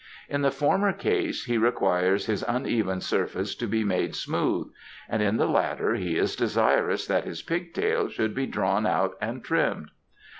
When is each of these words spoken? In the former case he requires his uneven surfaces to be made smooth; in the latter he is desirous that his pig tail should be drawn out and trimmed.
In 0.27 0.41
the 0.41 0.49
former 0.49 0.93
case 0.93 1.45
he 1.45 1.59
requires 1.59 2.25
his 2.25 2.43
uneven 2.47 3.01
surfaces 3.01 3.53
to 3.57 3.67
be 3.67 3.83
made 3.83 4.15
smooth; 4.15 4.71
in 5.07 5.37
the 5.37 5.45
latter 5.47 5.93
he 5.93 6.17
is 6.17 6.35
desirous 6.35 7.05
that 7.05 7.25
his 7.25 7.43
pig 7.43 7.71
tail 7.71 8.09
should 8.09 8.33
be 8.33 8.47
drawn 8.47 8.87
out 8.87 9.15
and 9.21 9.43
trimmed. 9.43 9.91